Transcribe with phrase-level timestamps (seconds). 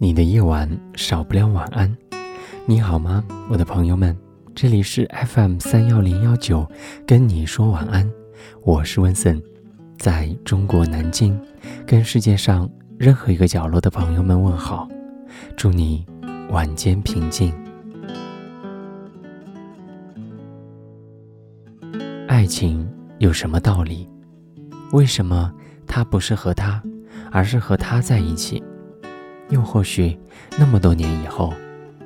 [0.00, 1.92] 你的夜晚少不了晚安，
[2.66, 4.16] 你好吗，我的朋友们？
[4.54, 6.64] 这里是 FM 三幺零幺九，
[7.04, 8.08] 跟你说晚安，
[8.62, 9.42] 我是温森，
[9.98, 11.36] 在中国南京，
[11.84, 14.88] 跟世界上任何一个角落的朋友们问好，
[15.56, 16.06] 祝你
[16.50, 17.52] 晚间平静。
[22.28, 22.88] 爱情
[23.18, 24.08] 有什么道理？
[24.92, 25.52] 为什么
[25.88, 26.80] 他不是和他，
[27.32, 28.62] 而是和他在一起？
[29.50, 30.16] 又或许
[30.58, 31.52] 那么多年以后，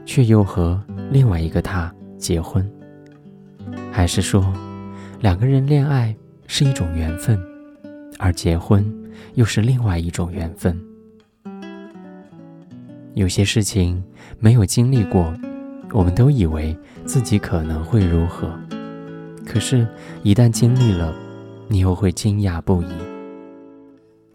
[0.04, 2.68] 却又和另外一个他结婚？
[3.90, 4.52] 还是说，
[5.20, 6.14] 两个人恋爱
[6.46, 7.38] 是一种缘分，
[8.18, 8.84] 而结婚
[9.34, 10.80] 又是另外一种缘分？
[13.14, 14.02] 有些事情
[14.38, 15.34] 没有经历过，
[15.92, 18.58] 我们都以为自己可能会如何，
[19.44, 19.86] 可是，
[20.22, 21.14] 一旦经历了，
[21.68, 22.88] 你又会惊讶不已。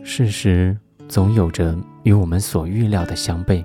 [0.04, 0.78] 事实
[1.08, 3.64] 总有着与我们所预料的相悖，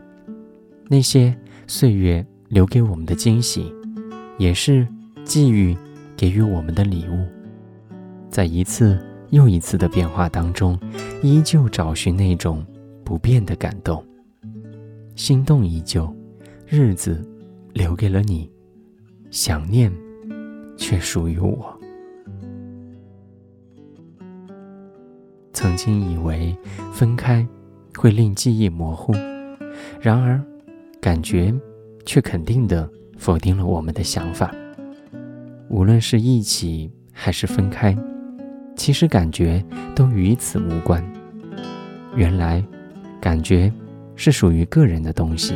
[0.89, 3.73] 那些岁月留给我们的惊喜，
[4.39, 4.87] 也是
[5.25, 5.77] 际遇
[6.17, 7.27] 给予我们的礼物。
[8.31, 8.99] 在一次
[9.31, 10.79] 又一次的变化当中，
[11.23, 12.65] 依旧找寻那种
[13.05, 14.05] 不变的感动，
[15.17, 16.15] 心动依旧，
[16.67, 17.23] 日子
[17.73, 18.51] 留给了你，
[19.31, 19.93] 想念
[20.77, 21.82] 却属于我。
[25.63, 26.53] 曾经以为
[26.93, 27.47] 分开
[27.97, 29.13] 会令记忆模糊，
[30.01, 30.43] 然而
[31.01, 31.55] 感觉
[32.05, 34.53] 却肯定的否定了我们的想法。
[35.69, 37.97] 无论是一起还是分开，
[38.75, 39.65] 其实感觉
[39.95, 41.01] 都与此无关。
[42.17, 42.61] 原来，
[43.21, 43.73] 感觉
[44.17, 45.55] 是属于个人的东西，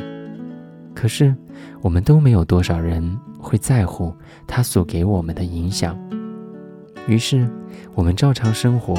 [0.95, 1.35] 可是
[1.83, 4.15] 我们都没有多少人会在乎
[4.47, 5.99] 它所给我们的影响。
[7.09, 7.51] 于是，
[7.93, 8.95] 我们照常生活。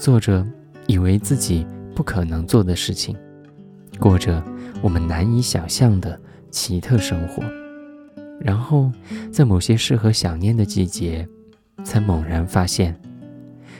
[0.00, 0.46] 做着
[0.86, 3.14] 以为自己不可能做的事情，
[3.98, 4.42] 过着
[4.80, 6.18] 我们难以想象的
[6.50, 7.42] 奇特生活，
[8.40, 8.90] 然后
[9.30, 11.28] 在某些适合想念的季节，
[11.84, 12.98] 才猛然发现，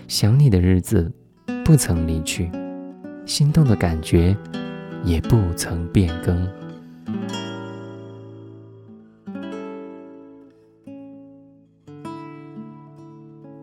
[0.09, 1.11] 想你的日子
[1.65, 2.51] 不曾离去，
[3.25, 4.37] 心动的感觉
[5.03, 6.47] 也不曾变更。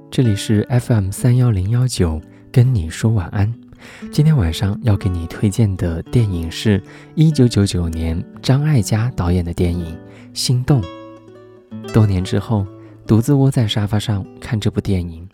[0.10, 2.20] 这里是 FM 三幺零幺九。
[2.58, 3.54] 跟你说晚安。
[4.12, 6.82] 今天晚上要给你推荐的电影是
[7.16, 9.96] 1999年张艾嘉导演的电影
[10.34, 10.82] 《心动》。
[11.94, 12.66] 多年之后，
[13.06, 15.30] 独自窝在沙发上看这部电影，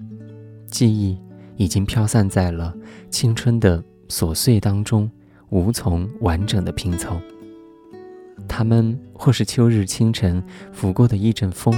[0.67, 1.17] 记忆
[1.55, 2.75] 已经飘散在了
[3.09, 5.09] 青春的琐碎当中，
[5.47, 7.15] 无从完整的拼凑。
[8.49, 11.73] 他们或是秋日清晨拂过的一阵风，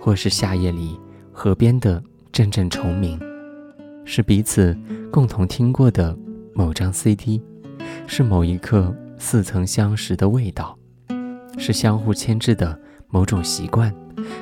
[0.00, 0.98] 或是夏夜里
[1.30, 2.02] 河边的
[2.32, 3.20] 阵阵虫鸣。
[4.04, 4.76] 是彼此
[5.10, 6.16] 共同听过的
[6.54, 7.40] 某张 CD，
[8.06, 10.76] 是某一刻似曾相识的味道，
[11.58, 13.94] 是相互牵制的某种习惯，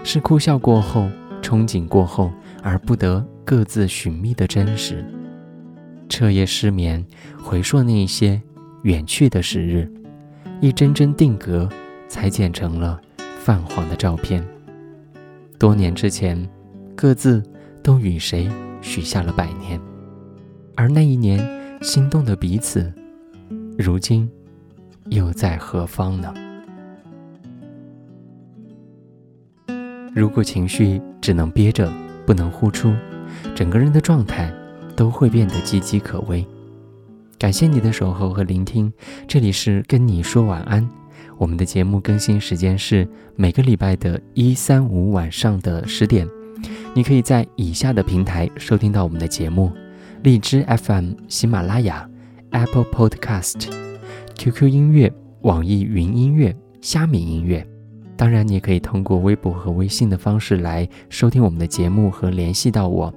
[0.02, 1.08] 是哭笑过后、
[1.42, 2.32] 憧憬过后
[2.62, 5.04] 而不得各自寻觅的真实。
[6.08, 7.04] 彻夜失眠，
[7.40, 8.40] 回溯那些
[8.82, 9.88] 远去的时日，
[10.60, 11.68] 一帧帧定格，
[12.08, 13.00] 裁剪成了
[13.38, 14.44] 泛黄的照片。
[15.58, 16.48] 多年之前，
[16.96, 17.42] 各自
[17.82, 18.48] 都与谁？
[18.80, 19.80] 许下了百年，
[20.74, 21.46] 而那一年
[21.82, 22.92] 心动的彼此，
[23.78, 24.28] 如今
[25.10, 26.34] 又在何方呢？
[30.14, 31.92] 如果情绪只能憋着，
[32.26, 32.92] 不能呼出，
[33.54, 34.52] 整个人的状态
[34.96, 36.44] 都会变得岌岌可危。
[37.38, 38.92] 感谢你的守候和聆听，
[39.28, 40.86] 这里是跟你说晚安。
[41.38, 46.28] 我们的节目更新时间是每个礼拜的一三五晚上的十点。
[46.92, 49.72] 你可以在以下的平台收听到我们的节目：
[50.24, 52.08] 荔枝 FM、喜马拉雅、
[52.50, 53.68] Apple Podcast、
[54.36, 55.10] QQ 音乐、
[55.42, 57.64] 网易云音乐、虾米音乐。
[58.16, 63.14] 当然，你也可以通过微博和微信的方式来收听我们的节目和联系到我。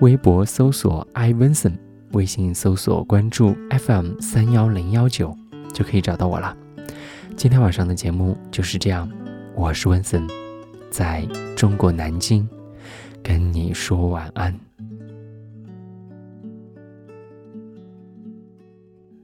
[0.00, 1.74] 微博搜索 iVinson，
[2.12, 5.36] 微信搜索关注 FM 三幺零幺九，
[5.74, 6.56] 就可以找到我了。
[7.36, 9.08] 今天晚上的节目就是这样，
[9.54, 10.26] 我是温森，
[10.90, 11.22] 在
[11.54, 12.48] 中国南京。
[13.24, 14.54] 跟你说晚安。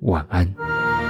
[0.01, 1.10] 晚安。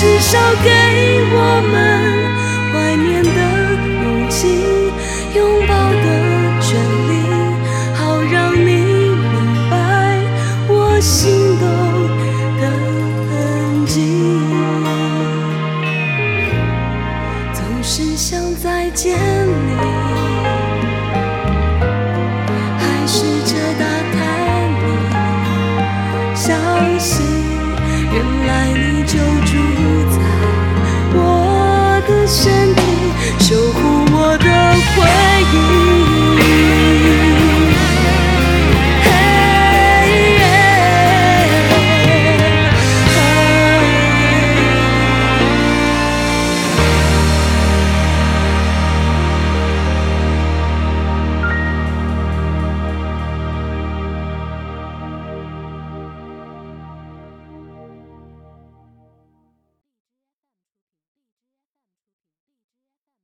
[0.00, 0.70] 至少给
[1.30, 2.19] 我们